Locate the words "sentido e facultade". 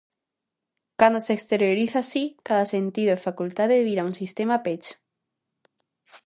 2.75-3.85